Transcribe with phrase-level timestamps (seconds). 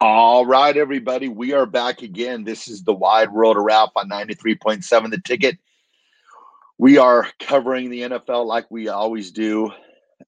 [0.00, 2.44] All right, everybody, we are back again.
[2.44, 5.58] This is the Wide World of Ralph on 93.7 The Ticket.
[6.78, 9.72] We are covering the NFL like we always do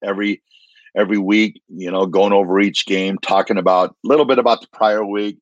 [0.03, 0.43] every
[0.97, 4.67] every week, you know, going over each game, talking about a little bit about the
[4.73, 5.39] prior week,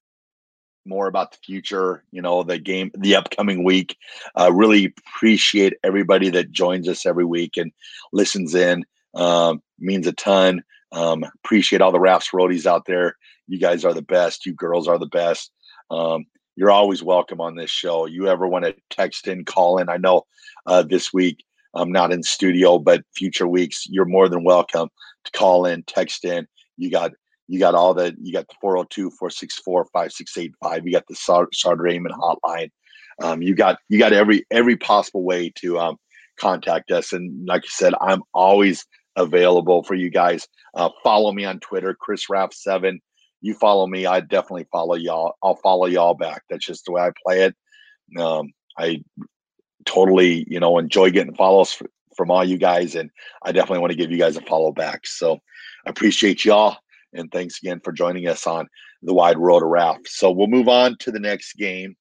[0.84, 3.96] more about the future, you know, the game, the upcoming week.
[4.38, 7.72] Uh, really appreciate everybody that joins us every week and
[8.12, 8.84] listens in.
[9.14, 10.64] Um, means a ton.
[10.92, 13.16] Um, appreciate all the Ralphs roadies out there
[13.48, 14.46] you guys are the best.
[14.46, 15.50] You girls are the best.
[15.90, 18.06] Um, you're always welcome on this show.
[18.06, 19.88] You ever want to text in, call in?
[19.88, 20.22] I know
[20.66, 24.88] uh, this week I'm not in studio, but future weeks you're more than welcome
[25.24, 26.46] to call in, text in.
[26.76, 27.12] You got
[27.48, 32.14] you got all the you got the 402 464 5685 you got the Sard Raymond
[32.14, 32.70] hotline
[33.22, 35.96] um, you got you got every every possible way to um,
[36.38, 38.84] contact us and like I said I'm always
[39.18, 43.00] available for you guys uh, follow me on Twitter Chris Raff 7
[43.40, 45.34] you follow me, I definitely follow y'all.
[45.42, 46.42] I'll follow y'all back.
[46.50, 47.56] That's just the way I play it.
[48.20, 49.02] Um, I
[49.84, 51.80] totally, you know, enjoy getting follows
[52.16, 53.10] from all you guys, and
[53.42, 55.06] I definitely want to give you guys a follow back.
[55.06, 55.38] So
[55.86, 56.76] I appreciate y'all,
[57.12, 58.66] and thanks again for joining us on
[59.02, 60.06] the Wide World of Ralph.
[60.06, 61.96] So we'll move on to the next game.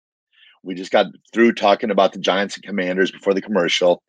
[0.63, 4.02] We just got through talking about the Giants and Commanders before the commercial.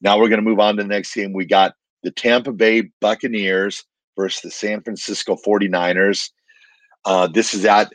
[0.00, 1.32] Now we're going to move on to the next game.
[1.32, 1.74] We got
[2.04, 3.82] the Tampa Bay Buccaneers
[4.16, 6.30] versus the San Francisco 49ers.
[7.04, 7.92] Uh, this is at,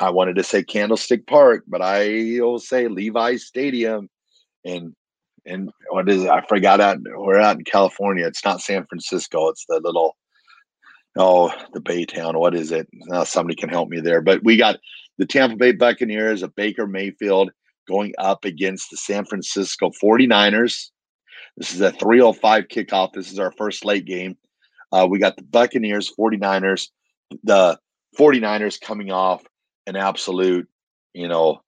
[0.00, 4.08] I wanted to say Candlestick Park, but I will say Levi's Stadium.
[4.64, 4.94] And
[5.46, 6.30] and what is it?
[6.30, 8.26] I forgot out we're out in California.
[8.26, 9.48] It's not San Francisco.
[9.48, 10.16] It's the little
[11.16, 12.38] oh the Baytown.
[12.38, 12.88] What is it?
[12.92, 14.20] Now somebody can help me there.
[14.20, 14.78] But we got
[15.18, 17.50] the Tampa Bay Buccaneers of Baker Mayfield
[17.88, 20.90] going up against the San Francisco 49ers.
[21.56, 23.12] This is a 305 kickoff.
[23.12, 24.36] This is our first late game.
[24.92, 26.88] Uh, we got the Buccaneers, 49ers.
[27.44, 27.78] The
[28.18, 29.42] 49ers coming off
[29.86, 30.68] an absolute,
[31.14, 31.62] you know,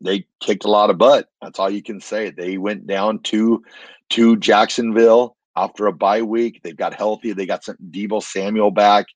[0.00, 1.28] they kicked a lot of butt.
[1.40, 2.30] That's all you can say.
[2.30, 3.62] They went down to
[4.10, 6.60] to Jacksonville after a bye week.
[6.62, 7.32] They got healthy.
[7.32, 9.06] They got some Deebo Samuel back.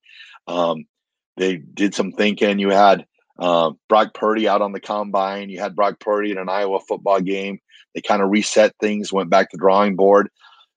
[0.46, 0.86] Um,
[1.36, 2.58] they did some thinking.
[2.58, 3.06] You had
[3.38, 5.50] uh, Brock Purdy out on the combine.
[5.50, 7.58] You had Brock Purdy in an Iowa football game.
[7.94, 10.28] They kind of reset things, went back to drawing board.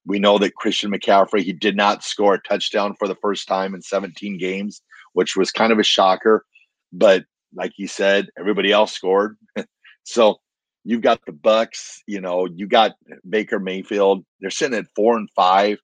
[0.04, 3.74] We know that Christian McCaffrey, he did not score a touchdown for the first time
[3.74, 6.44] in 17 games which was kind of a shocker.
[6.92, 7.24] But
[7.54, 9.36] like you said, everybody else scored.
[10.04, 10.36] so
[10.84, 12.92] you've got the Bucks, you know, you got
[13.28, 14.24] Baker Mayfield.
[14.40, 15.78] They're sitting at four and five.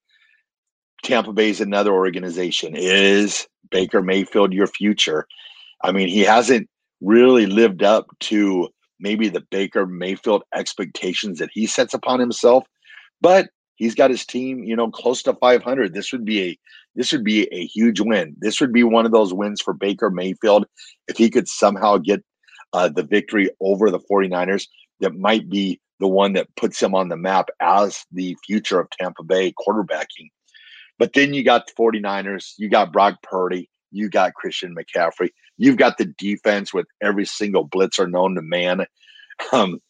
[1.04, 2.74] Tampa Bay's another organization.
[2.74, 5.26] Is Baker Mayfield your future?
[5.82, 6.68] I mean, he hasn't
[7.00, 8.68] really lived up to
[9.00, 12.64] maybe the Baker Mayfield expectations that he sets upon himself,
[13.20, 15.94] but he's got his team, you know, close to 500.
[15.94, 16.58] This would be a
[16.94, 18.34] this would be a huge win.
[18.38, 20.66] This would be one of those wins for Baker Mayfield
[21.06, 22.24] if he could somehow get
[22.72, 24.66] uh, the victory over the 49ers
[25.00, 28.90] that might be the one that puts him on the map as the future of
[28.90, 30.28] Tampa Bay quarterbacking.
[30.98, 35.76] But then you got the 49ers, you got Brock Purdy, you got Christian McCaffrey, you've
[35.76, 38.86] got the defense with every single blitzer known to man.
[39.52, 39.80] Um,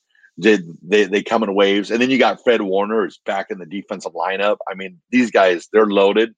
[0.41, 1.91] did they, they come in waves.
[1.91, 4.57] And then you got Fred Warner is back in the defensive lineup.
[4.69, 6.35] I mean, these guys, they're loaded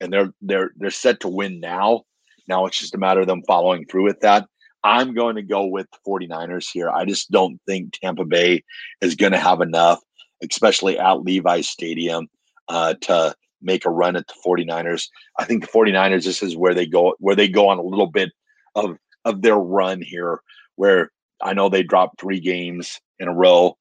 [0.00, 2.02] and they're they're they're set to win now.
[2.48, 4.46] Now it's just a matter of them following through with that.
[4.82, 6.88] I'm going to go with the 49ers here.
[6.90, 8.64] I just don't think Tampa Bay
[9.02, 10.00] is going to have enough,
[10.42, 12.28] especially at Levi's Stadium,
[12.68, 15.06] uh, to make a run at the 49ers.
[15.38, 18.06] I think the 49ers, this is where they go, where they go on a little
[18.06, 18.30] bit
[18.74, 20.40] of of their run here,
[20.76, 21.10] where
[21.42, 23.76] I know they dropped three games in a row.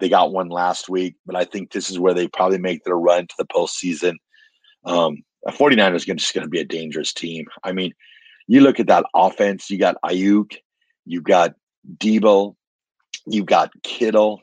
[0.00, 2.98] They got one last week, but I think this is where they probably make their
[2.98, 4.14] run to the postseason.
[4.84, 7.46] Um, 49ers is just going to be a dangerous team.
[7.64, 7.92] I mean,
[8.46, 10.56] you look at that offense, you got Aiyuk,
[11.04, 11.54] you got
[11.98, 12.54] Deebo,
[13.26, 14.40] you got Kittle,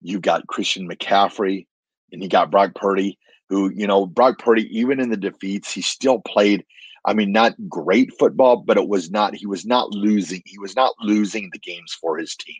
[0.00, 1.66] you got Christian McCaffrey,
[2.12, 5.82] and you got Brock Purdy, who, you know, Brock Purdy, even in the defeats, he
[5.82, 6.64] still played
[7.06, 10.42] I mean, not great football, but it was not, he was not losing.
[10.44, 12.56] He was not losing the games for his team.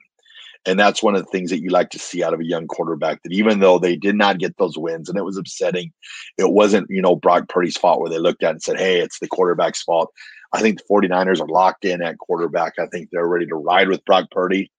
[0.66, 2.66] And that's one of the things that you like to see out of a young
[2.66, 5.92] quarterback that even though they did not get those wins and it was upsetting,
[6.38, 9.20] it wasn't, you know, Brock Purdy's fault where they looked at and said, hey, it's
[9.20, 10.12] the quarterback's fault.
[10.52, 12.74] I think the 49ers are locked in at quarterback.
[12.78, 14.72] I think they're ready to ride with Brock Purdy.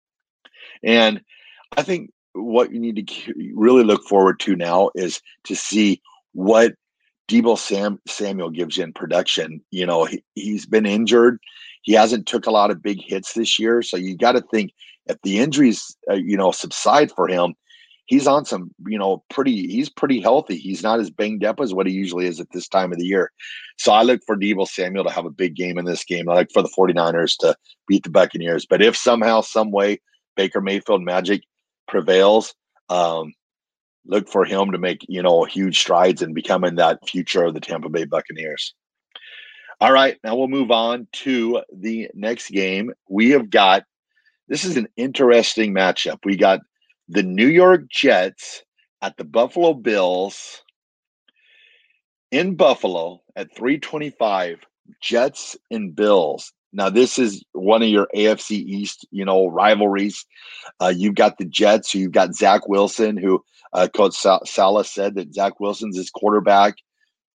[0.84, 1.22] And
[1.76, 6.02] I think what you need to really look forward to now is to see
[6.34, 6.74] what
[7.28, 9.62] Deebo Sam Samuel gives in production.
[9.72, 11.40] You know, he, he's been injured.
[11.82, 14.72] He hasn't took a lot of big hits this year, so you got to think
[15.06, 17.56] if the injuries uh, you know subside for him,
[18.08, 20.58] he's on some, you know, pretty, he's pretty healthy.
[20.58, 23.06] He's not as banged up as what he usually is at this time of the
[23.06, 23.32] year.
[23.78, 26.28] So I look for Deebo Samuel to have a big game in this game.
[26.28, 27.56] I like for the 49ers to
[27.88, 28.66] beat the Buccaneers.
[28.66, 30.00] But if somehow, some way,
[30.36, 31.44] Baker Mayfield magic
[31.88, 32.56] prevails,
[32.90, 33.34] um,
[34.08, 37.60] look for him to make, you know, huge strides in becoming that future of the
[37.60, 38.74] Tampa Bay Buccaneers.
[39.80, 42.92] All right, now we'll move on to the next game.
[43.10, 43.84] We have got
[44.48, 46.20] this is an interesting matchup.
[46.24, 46.62] We got
[47.10, 48.64] the New York Jets
[49.02, 50.64] at the Buffalo Bills
[52.32, 54.60] in Buffalo at 325.
[55.02, 56.54] Jets and Bills.
[56.78, 60.24] Now, this is one of your AFC East, you know, rivalries.
[60.80, 63.44] Uh, you've got the Jets, you've got Zach Wilson, who
[63.74, 66.76] uh, Coach Saleh said that Zach Wilson's his quarterback.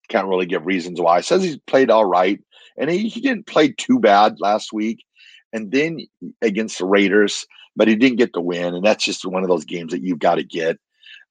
[0.09, 1.21] Can't really give reasons why.
[1.21, 2.41] Says he's played all right,
[2.77, 5.05] and he, he didn't play too bad last week.
[5.53, 6.01] And then
[6.43, 7.47] against the Raiders,
[7.77, 10.19] but he didn't get the win, and that's just one of those games that you've
[10.19, 10.79] got to get.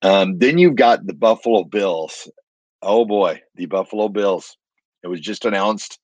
[0.01, 2.31] Um, then you've got the Buffalo Bills.
[2.81, 4.56] Oh boy, the Buffalo Bills.
[5.04, 6.00] It was just announced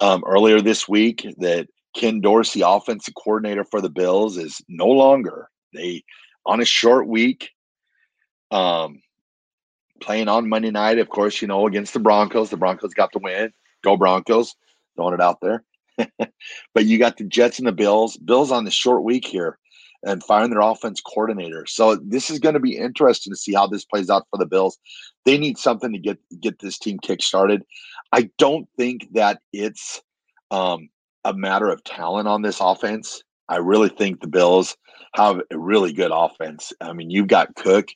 [0.00, 5.48] um, earlier this week that Ken Dorsey, offensive coordinator for the Bills, is no longer
[5.72, 6.02] they
[6.46, 7.50] on a short week.
[8.50, 9.02] Um,
[10.00, 12.50] playing on Monday night, of course, you know, against the Broncos.
[12.50, 13.52] The Broncos got the win.
[13.82, 14.56] Go Broncos.
[14.96, 15.62] Throwing it out there.
[16.18, 18.16] but you got the Jets and the Bills.
[18.16, 19.58] Bills on the short week here
[20.04, 21.66] and firing their offense coordinator.
[21.66, 24.46] So this is going to be interesting to see how this plays out for the
[24.46, 24.78] Bills.
[25.24, 27.62] They need something to get get this team kick started.
[28.12, 30.00] I don't think that it's
[30.50, 30.88] um,
[31.24, 33.22] a matter of talent on this offense.
[33.48, 34.76] I really think the Bills
[35.14, 36.72] have a really good offense.
[36.80, 37.88] I mean, you've got Cook,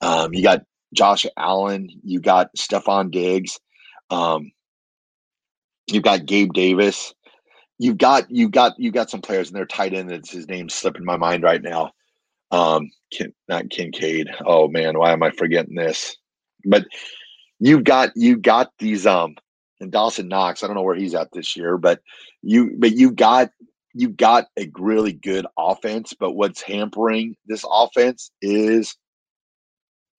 [0.00, 0.62] um, you got
[0.94, 3.58] Josh Allen, you got Stefon Diggs,
[4.10, 4.52] um,
[5.86, 7.14] you've got Gabe Davis.
[7.78, 10.10] You've got you got you got some players in there tight end.
[10.10, 11.92] That's his name slipping my mind right now.
[12.50, 12.90] Um,
[13.48, 14.28] not Kincaid.
[14.44, 16.16] Oh man, why am I forgetting this?
[16.64, 16.86] But
[17.60, 19.36] you got you got these um
[19.80, 20.62] and Dawson Knox.
[20.62, 22.00] I don't know where he's at this year, but
[22.42, 23.50] you but you got
[23.94, 26.14] you got a really good offense.
[26.18, 28.96] But what's hampering this offense is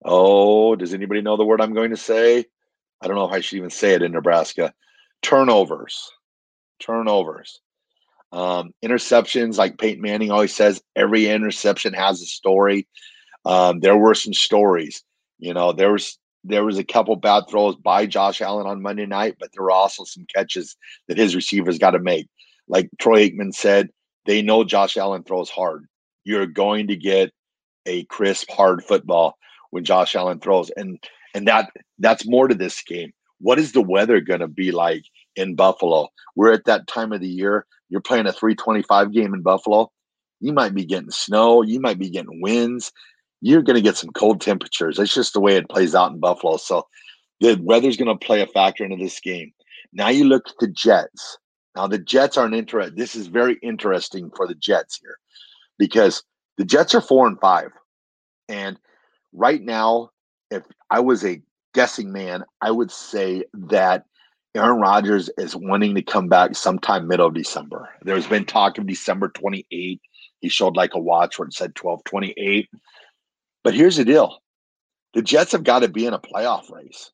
[0.04, 2.44] oh, does anybody know the word I'm going to say?
[3.00, 4.72] I don't know if I should even say it in Nebraska.
[5.22, 6.10] Turnovers
[6.80, 7.60] turnovers.
[8.32, 12.86] Um, interceptions, like Peyton Manning always says, every interception has a story.
[13.44, 15.02] Um, there were some stories.
[15.38, 19.06] You know, there was there was a couple bad throws by Josh Allen on Monday
[19.06, 20.76] night, but there were also some catches
[21.08, 22.28] that his receivers got to make.
[22.68, 23.88] Like Troy Aikman said,
[24.26, 25.86] they know Josh Allen throws hard.
[26.24, 27.32] You're going to get
[27.86, 29.36] a crisp, hard football
[29.70, 31.02] when Josh Allen throws, and
[31.34, 33.12] and that that's more to this game.
[33.40, 35.04] What is the weather going to be like
[35.38, 36.08] in Buffalo.
[36.36, 37.66] We're at that time of the year.
[37.88, 39.90] You're playing a 325 game in Buffalo.
[40.40, 41.62] You might be getting snow.
[41.62, 42.92] You might be getting winds.
[43.40, 44.96] You're going to get some cold temperatures.
[44.96, 46.56] That's just the way it plays out in Buffalo.
[46.56, 46.86] So
[47.40, 49.52] the weather's going to play a factor into this game.
[49.92, 51.38] Now you look at the Jets.
[51.76, 52.96] Now the Jets are an interest.
[52.96, 55.18] This is very interesting for the Jets here
[55.78, 56.24] because
[56.56, 57.70] the Jets are four and five,
[58.48, 58.76] and
[59.32, 60.10] right now,
[60.50, 61.40] if I was a
[61.74, 64.04] guessing man, I would say that
[64.54, 67.88] Aaron Rodgers is wanting to come back sometime middle of December.
[68.02, 70.00] There's been talk of December 28.
[70.40, 72.68] He showed like a watch where it said 1228.
[73.62, 74.40] But here's the deal
[75.14, 77.10] the Jets have got to be in a playoff race.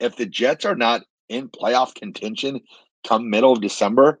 [0.00, 2.60] If the Jets are not in playoff contention
[3.06, 4.20] come middle of December,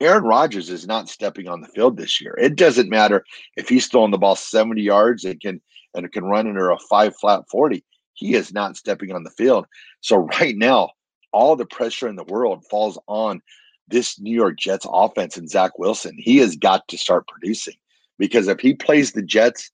[0.00, 2.34] Aaron Rodgers is not stepping on the field this year.
[2.40, 3.24] It doesn't matter
[3.56, 5.60] if he's throwing the ball 70 yards and can
[5.94, 7.84] and can run under a five flat 40.
[8.14, 9.66] He is not stepping on the field.
[10.00, 10.90] So right now,
[11.32, 13.40] all the pressure in the world falls on
[13.88, 16.14] this New York Jets offense and Zach Wilson.
[16.18, 17.74] He has got to start producing
[18.18, 19.70] because if he plays the Jets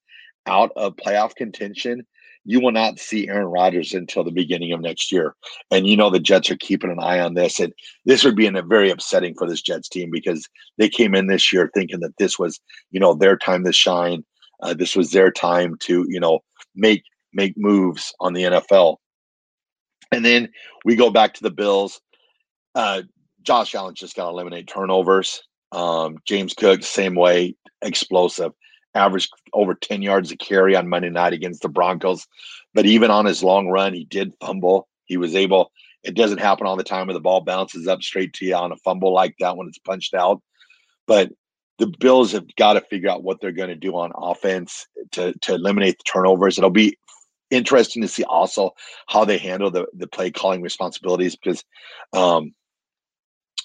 [0.47, 2.05] out of playoff contention,
[2.45, 5.35] you will not see Aaron Rodgers until the beginning of next year.
[5.71, 7.59] And you know the Jets are keeping an eye on this.
[7.59, 7.73] And
[8.05, 10.47] this would be in a very upsetting for this Jets team because
[10.77, 12.59] they came in this year thinking that this was,
[12.91, 14.23] you know, their time to shine.
[14.63, 16.39] Uh, this was their time to, you know,
[16.75, 18.97] make make moves on the NFL.
[20.11, 20.49] And then
[20.85, 22.01] we go back to the Bills.
[22.75, 23.03] Uh,
[23.43, 25.41] Josh Allen just got to eliminate turnovers.
[25.71, 28.51] Um, James Cook, same way, explosive,
[28.95, 32.25] averaged over 10 yards a carry on Monday night against the Broncos.
[32.73, 34.87] But even on his long run, he did fumble.
[35.05, 35.71] He was able,
[36.03, 38.71] it doesn't happen all the time where the ball bounces up straight to you on
[38.71, 40.41] a fumble like that when it's punched out.
[41.07, 41.31] But
[41.77, 45.33] the Bills have got to figure out what they're going to do on offense to,
[45.39, 46.57] to eliminate the turnovers.
[46.57, 46.97] It'll be
[47.51, 48.71] interesting to see also
[49.07, 51.63] how they handle the, the play calling responsibilities because
[52.13, 52.53] um,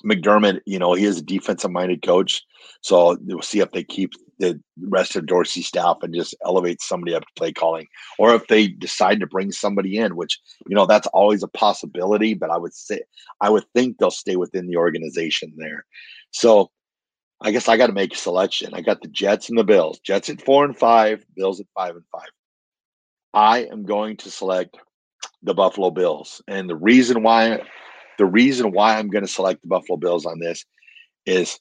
[0.05, 2.43] McDermott, you know, he is a defensive minded coach.
[2.83, 7.15] So we'll see if they keep the rest of Dorsey staff and just elevate somebody
[7.15, 7.87] up to play calling,
[8.19, 12.35] or if they decide to bring somebody in, which you know that's always a possibility.
[12.35, 13.01] But I would say
[13.41, 15.85] I would think they'll stay within the organization there.
[16.33, 16.71] So
[17.41, 18.75] I guess I got to make a selection.
[18.75, 19.99] I got the Jets and the Bills.
[20.01, 22.29] Jets at four and five, Bills at five and five.
[23.35, 24.79] I am going to select
[25.43, 27.61] the Buffalo Bills, and the reason why
[28.17, 30.65] the reason why I'm going to select the Buffalo Bills on this
[31.27, 31.59] is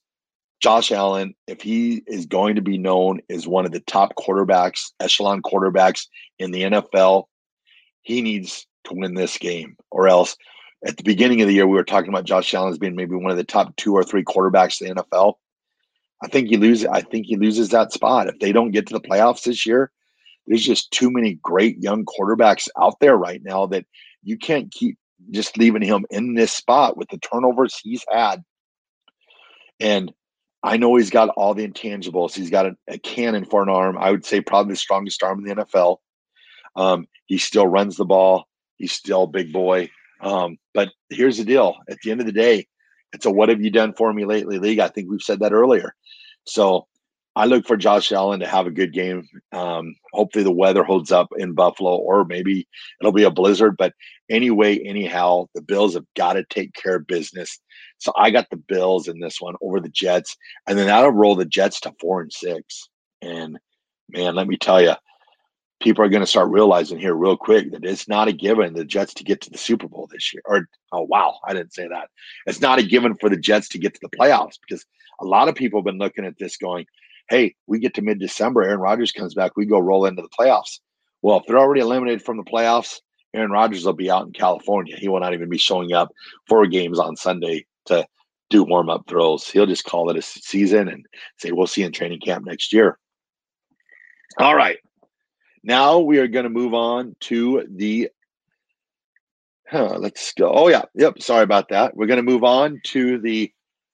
[0.62, 4.92] Josh Allen, if he is going to be known as one of the top quarterbacks,
[5.00, 6.08] echelon quarterbacks
[6.40, 7.26] in the NFL,
[8.04, 10.38] he needs to win this game, or else
[10.86, 13.16] at the beginning of the year, we were talking about Josh Allen as being maybe
[13.16, 15.36] one of the top two or three quarterbacks in the NFL.
[16.24, 16.86] I think he loses.
[16.86, 19.92] I think he loses that spot if they don't get to the playoffs this year.
[20.48, 23.86] There's just too many great young quarterbacks out there right now that
[24.24, 24.98] you can't keep
[25.32, 28.44] just leaving him in this spot with the turnovers he's had.
[29.80, 30.14] And
[30.64, 32.34] I know he's got all the intangibles.
[32.34, 33.98] He's got a, a, cannon for an arm.
[33.98, 35.98] I would say probably the strongest arm in the NFL.
[36.76, 38.46] Um, he still runs the ball.
[38.78, 39.90] He's still a big boy.
[40.22, 42.66] Um, but here's the deal: at the end of the day,
[43.12, 44.80] it's a "What have you done for me lately?" league.
[44.80, 45.94] I think we've said that earlier.
[46.46, 46.88] So
[47.36, 49.28] I look for Josh Allen to have a good game.
[49.52, 52.68] Um, hopefully, the weather holds up in Buffalo, or maybe
[53.02, 53.76] it'll be a blizzard.
[53.78, 53.94] But
[54.30, 57.60] anyway, anyhow, the Bills have got to take care of business.
[57.98, 60.38] So I got the Bills in this one over the Jets,
[60.68, 62.88] and then that'll roll the Jets to four and six.
[63.22, 63.58] And
[64.10, 64.94] man, let me tell you,
[65.82, 68.86] people are going to start realizing here real quick that it's not a given the
[68.86, 70.42] Jets to get to the Super Bowl this year.
[70.46, 72.10] Or oh wow, I didn't say that.
[72.46, 74.86] It's not a given for the Jets to get to the playoffs because
[75.20, 76.86] a lot of people have been looking at this going,
[77.30, 80.80] "Hey, we get to mid-December, Aaron Rodgers comes back, we go roll into the playoffs."
[81.22, 83.00] Well, if they're already eliminated from the playoffs,
[83.34, 84.96] Aaron Rodgers will be out in California.
[84.98, 86.12] He will not even be showing up
[86.48, 88.06] for games on Sunday to
[88.50, 89.50] do warm up throws.
[89.50, 91.06] He'll just call it a season and
[91.38, 93.00] say, we'll see in training camp next year.
[94.38, 94.78] All right.
[95.64, 98.10] Now we are going to move on to the.
[99.68, 100.52] Huh, let's go.
[100.52, 100.84] Oh, yeah.
[100.94, 101.22] Yep.
[101.22, 101.96] Sorry about that.
[101.96, 103.52] We're going to move on to the.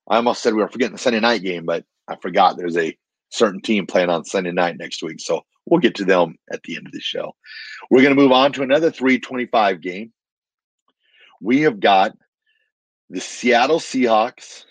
[0.09, 2.97] I almost said we were forgetting the Sunday night game, but I forgot there's a
[3.29, 5.19] certain team playing on Sunday night next week.
[5.19, 7.35] So we'll get to them at the end of the show.
[7.89, 10.11] We're going to move on to another 325 game.
[11.41, 12.13] We have got
[13.09, 14.65] the Seattle Seahawks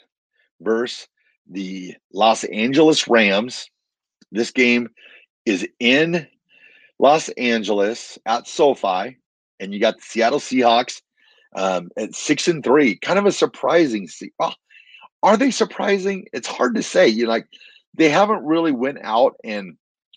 [0.60, 1.08] versus
[1.48, 3.70] the Los Angeles Rams.
[4.30, 4.88] This game
[5.46, 6.26] is in
[6.98, 9.16] Los Angeles at SoFi,
[9.60, 11.00] and you got the Seattle Seahawks
[11.56, 12.96] um, at six and three.
[12.96, 14.08] Kind of a surprising.
[14.38, 14.54] Well,
[15.22, 16.26] are they surprising?
[16.32, 17.08] It's hard to say.
[17.08, 17.46] You like
[17.94, 19.76] they haven't really went out and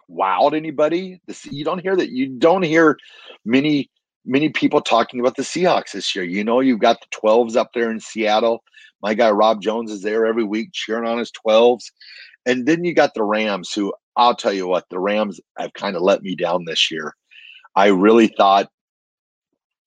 [0.10, 1.22] wowed anybody.
[1.28, 2.10] This, you don't hear that.
[2.10, 2.98] You don't hear
[3.46, 3.90] many
[4.26, 6.24] many people talking about the Seahawks this year.
[6.24, 8.64] You know, you've got the 12s up there in Seattle.
[9.02, 11.86] My guy Rob Jones is there every week cheering on his 12s.
[12.46, 15.96] And then you got the Rams, who I'll tell you what, the Rams have kind
[15.96, 17.16] of let me down this year.
[17.76, 18.70] I really thought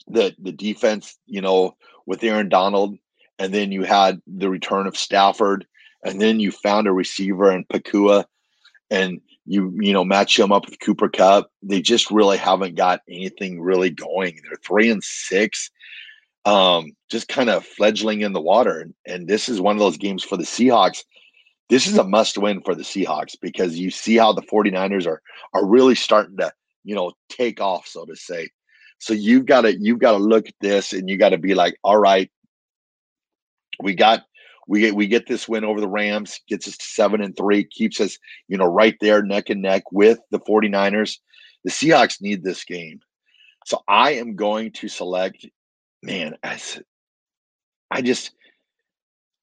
[0.08, 1.76] that the defense, you know,
[2.06, 2.96] with Aaron Donald,
[3.38, 5.66] and then you had the return of Stafford,
[6.04, 8.24] and then you found a receiver in Nacua,
[8.90, 11.50] and you you know match them up with Cooper Kupp.
[11.62, 14.38] They just really haven't got anything really going.
[14.42, 15.70] They're three and six,
[16.44, 18.80] um, just kind of fledgling in the water.
[18.80, 21.02] And, and this is one of those games for the Seahawks.
[21.70, 25.22] This is a must win for the Seahawks because you see how the 49ers are
[25.54, 26.52] are really starting to,
[26.84, 28.50] you know, take off, so to say.
[28.98, 31.54] So you've got to you've got to look at this and you got to be
[31.54, 32.30] like, all right,
[33.82, 34.24] we got
[34.66, 37.64] we get we get this win over the Rams, gets us to seven and three,
[37.64, 38.18] keeps us,
[38.48, 41.18] you know, right there neck and neck with the 49ers.
[41.64, 43.00] The Seahawks need this game.
[43.66, 45.46] So I am going to select,
[46.02, 46.80] man, as
[47.90, 48.32] I just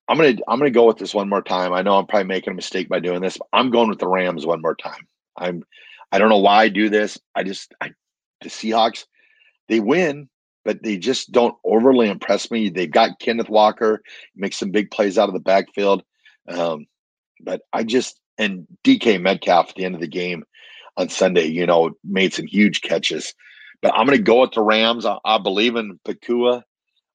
[0.07, 1.73] I'm gonna I'm gonna go with this one more time.
[1.73, 4.45] I know I'm probably making a mistake by doing this, I'm going with the Rams
[4.45, 5.07] one more time.
[5.37, 5.63] I'm
[6.11, 7.17] I don't know why I do this.
[7.33, 7.93] I just I
[8.41, 9.05] the Seahawks,
[9.69, 10.27] they win,
[10.63, 12.69] but they just don't overly impress me.
[12.69, 14.01] They've got Kenneth Walker,
[14.35, 16.03] make some big plays out of the backfield.
[16.47, 16.85] Um,
[17.41, 20.43] but I just, and DK Metcalf at the end of the game
[20.97, 23.33] on Sunday, you know, made some huge catches.
[23.81, 25.05] But I'm going to go with the Rams.
[25.05, 26.63] I, I believe in Nacua.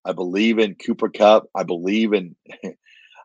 [0.04, 1.48] I believe in Cooper Kupp.
[1.54, 2.36] I believe in.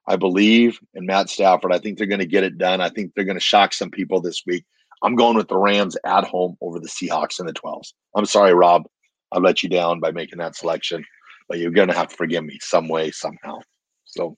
[0.07, 1.71] I believe in Matt Stafford.
[1.71, 2.81] I think they're going to get it done.
[2.81, 4.65] I think they're going to shock some people this week.
[5.03, 7.93] I'm going with the Rams at home over the Seahawks in the 12s.
[8.15, 8.87] I'm sorry, Rob.
[9.31, 11.05] I let you down by making that selection,
[11.47, 13.59] but you're going to have to forgive me some way, somehow.
[14.05, 14.38] So,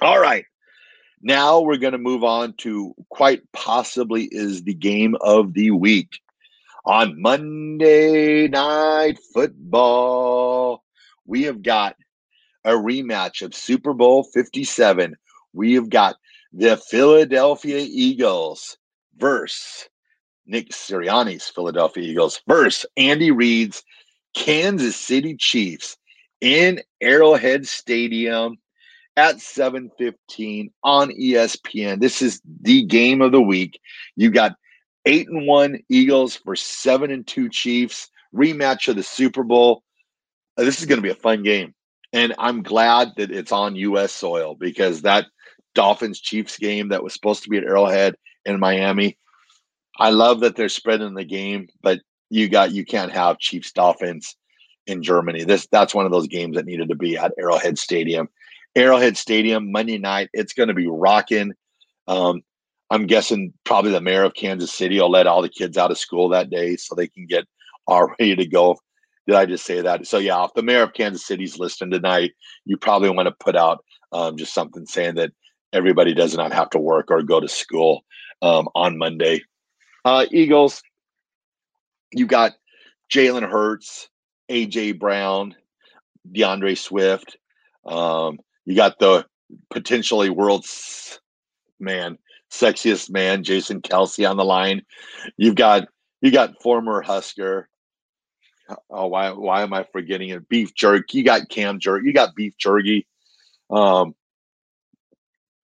[0.00, 0.44] all right.
[1.20, 6.20] Now we're going to move on to quite possibly is the game of the week.
[6.84, 10.84] On Monday Night Football,
[11.26, 11.96] we have got
[12.64, 15.16] a rematch of Super Bowl 57.
[15.52, 16.16] We have got
[16.52, 18.78] the Philadelphia Eagles
[19.16, 19.88] versus
[20.48, 23.82] Nick Sirianni's Philadelphia Eagles versus Andy Reid's
[24.34, 25.96] Kansas City Chiefs
[26.40, 28.56] in Arrowhead Stadium
[29.16, 32.00] at 7:15 on ESPN.
[32.00, 33.80] This is the game of the week.
[34.16, 34.54] You got
[35.06, 39.82] 8 and 1 Eagles for 7 and 2 Chiefs, rematch of the Super Bowl.
[40.56, 41.74] Uh, this is going to be a fun game.
[42.12, 45.26] And I'm glad that it's on US soil because that
[45.74, 48.14] Dolphins Chiefs game that was supposed to be at Arrowhead
[48.44, 49.18] in Miami
[49.98, 52.00] I love that they're spreading the game, but
[52.30, 54.36] you got you can't have Chiefs Dolphins
[54.86, 55.44] in Germany.
[55.44, 58.28] This that's one of those games that needed to be at Arrowhead Stadium.
[58.76, 60.28] Arrowhead Stadium Monday night.
[60.32, 61.52] It's going to be rocking.
[62.06, 62.42] Um,
[62.90, 65.98] I'm guessing probably the mayor of Kansas City will let all the kids out of
[65.98, 67.44] school that day so they can get
[67.86, 68.78] all ready to go.
[69.26, 70.06] Did I just say that?
[70.06, 72.32] So yeah, if the mayor of Kansas City's listening tonight,
[72.64, 75.32] you probably want to put out um, just something saying that
[75.72, 78.04] everybody does not have to work or go to school
[78.40, 79.42] um, on Monday.
[80.08, 80.82] Uh, Eagles,
[82.12, 82.52] you got
[83.12, 84.08] Jalen Hurts,
[84.50, 85.54] AJ Brown,
[86.32, 87.36] D'Andre Swift.
[87.84, 89.26] Um, you got the
[89.68, 91.20] potentially world's
[91.78, 92.16] man,
[92.50, 94.80] sexiest man, Jason Kelce on the line.
[95.36, 95.88] You've got
[96.22, 97.68] you got former Husker.
[98.88, 100.48] Oh, why why am I forgetting it?
[100.48, 101.18] Beef jerky.
[101.18, 102.02] You got Cam jerk.
[102.02, 103.06] You got beef jerky.
[103.68, 104.14] Um,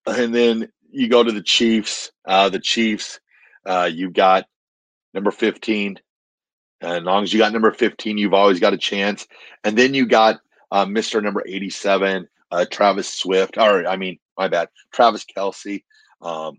[0.07, 2.13] and then you go to the Chiefs.
[2.27, 3.21] Uh, the Chiefs.
[3.67, 4.47] Uh, you got
[5.13, 5.99] number 15.
[6.81, 9.27] And as long as you got number 15, you've always got a chance.
[9.63, 10.41] And then you got
[10.71, 11.23] uh, Mr.
[11.23, 15.83] Number 87, uh, Travis Swift, or I mean, my bad, Travis Kelce.
[16.21, 16.59] Um,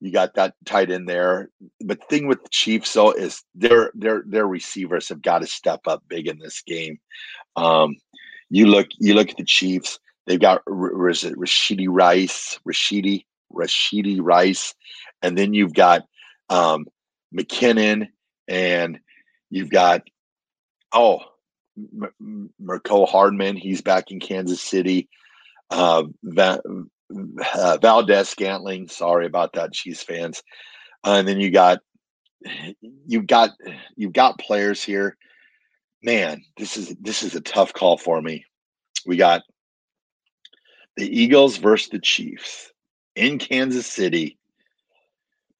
[0.00, 1.50] you got that tight in there.
[1.84, 5.46] But the thing with the Chiefs though is their their their receivers have got to
[5.46, 6.98] step up big in this game.
[7.56, 7.96] Um,
[8.48, 9.98] you look you look at the Chiefs.
[10.26, 14.74] They've got Rashidi Rice, Rashidi Rashidi Rice,
[15.22, 16.02] and then you've got
[16.50, 16.86] um,
[17.34, 18.08] McKinnon,
[18.48, 19.00] and
[19.48, 20.02] you've got
[20.92, 21.20] oh
[21.78, 23.56] M- Mecole Hardman.
[23.56, 25.08] He's back in Kansas City.
[25.70, 26.60] Uh, Va-
[27.54, 28.88] uh, Valdes-Scantling.
[28.88, 30.42] Sorry about that, Chiefs fans.
[31.06, 31.78] Uh, and then you got
[33.06, 33.50] you've got
[33.96, 35.16] you've got players here.
[36.02, 38.44] Man, this is this is a tough call for me.
[39.06, 39.42] We got
[40.96, 42.72] the Eagles versus the Chiefs
[43.14, 44.38] in Kansas City.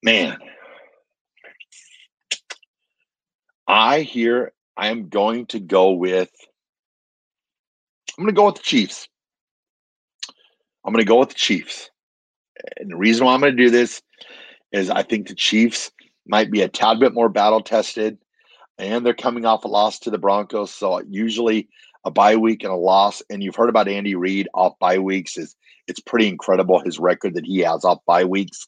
[0.03, 0.39] Man,
[3.71, 6.31] I here I am going to go with
[8.19, 9.09] I'm going to go with the Chiefs.
[10.85, 11.89] I'm going to go with the Chiefs.
[12.79, 14.03] And the reason why I'm going to do this
[14.73, 15.93] is I think the Chiefs
[16.27, 18.19] might be a tad bit more battle tested
[18.77, 20.73] and they're coming off a loss to the Broncos.
[20.73, 21.69] So usually
[22.05, 23.23] a bye week and a loss.
[23.31, 25.55] And you've heard about Andy Reid off bye weeks is
[25.87, 28.67] it's pretty incredible his record that he has off bye weeks.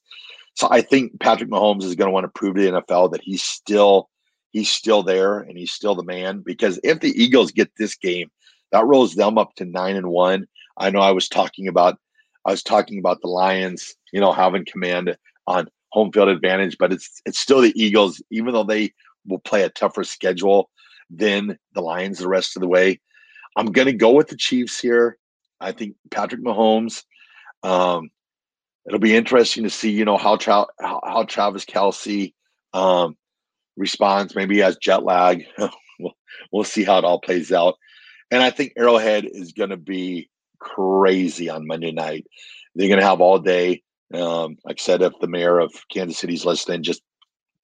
[0.54, 3.22] So I think Patrick Mahomes is going to want to prove to the NFL that
[3.22, 4.08] he's still
[4.52, 6.40] he's still there and he's still the man.
[6.40, 8.30] Because if the Eagles get this game,
[8.70, 10.46] that rolls them up to nine and one.
[10.78, 11.98] I know I was talking about
[12.46, 16.92] I was talking about the Lions, you know, having command on home field advantage, but
[16.92, 18.92] it's it's still the Eagles, even though they
[19.26, 20.70] will play a tougher schedule
[21.10, 23.00] than the Lions the rest of the way.
[23.56, 25.18] I'm gonna go with the Chiefs here.
[25.60, 27.04] I think Patrick Mahomes.
[27.62, 28.10] Um,
[28.86, 32.32] it'll be interesting to see, you know, how Tra- how, how Travis Kelce
[32.72, 33.16] um,
[33.76, 34.34] responds.
[34.34, 35.44] Maybe he has jet lag.
[35.98, 36.14] we'll,
[36.52, 37.74] we'll see how it all plays out.
[38.30, 42.26] And I think Arrowhead is going to be crazy on Monday night.
[42.74, 43.82] They're going to have all day.
[44.14, 47.02] Um, like I said, if the mayor of Kansas City's listening, just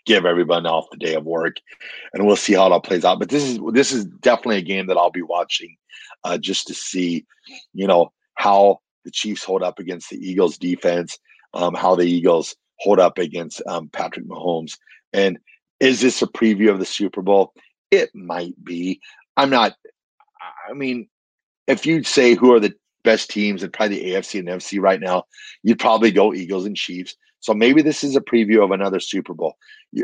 [0.07, 1.57] give everyone off the day of work,
[2.13, 3.19] and we'll see how it all plays out.
[3.19, 5.77] But this is this is definitely a game that I'll be watching,
[6.25, 7.27] uh, just to see,
[7.75, 11.19] you know, how the Chiefs hold up against the Eagles defense,
[11.55, 14.79] um, how the Eagles hold up against um, Patrick Mahomes,
[15.13, 15.39] and
[15.81, 17.53] is this a preview of the Super Bowl?
[17.91, 19.01] It might be.
[19.37, 19.75] I'm not.
[20.69, 21.09] I mean,
[21.67, 25.01] if you'd say who are the best teams and probably the AFC and NFC right
[25.01, 25.25] now,
[25.63, 27.17] you'd probably go Eagles and Chiefs.
[27.41, 29.57] So maybe this is a preview of another Super Bowl.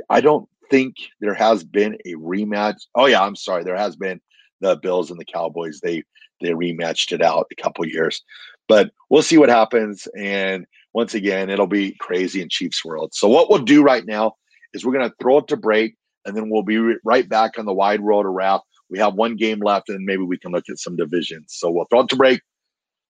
[0.09, 2.83] I don't think there has been a rematch.
[2.95, 3.65] Oh yeah, I'm sorry.
[3.65, 4.21] There has been
[4.61, 5.81] the Bills and the Cowboys.
[5.81, 6.05] They
[6.41, 8.23] they rematched it out a couple years,
[8.69, 10.07] but we'll see what happens.
[10.17, 13.15] And once again, it'll be crazy in Chiefs world.
[13.15, 14.35] So what we'll do right now
[14.75, 17.65] is we're going to throw it to break, and then we'll be right back on
[17.65, 18.63] the wide world of Ralph.
[18.91, 21.47] We have one game left, and maybe we can look at some divisions.
[21.49, 22.41] So we'll throw it to break.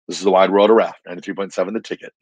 [0.06, 2.14] This is the wide world of Ralph, 93.7 the ticket.